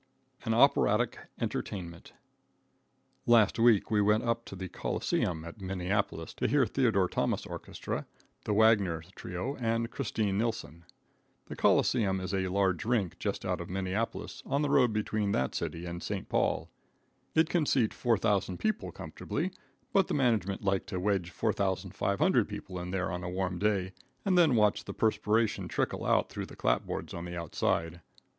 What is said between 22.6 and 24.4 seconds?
in there on a warm day, and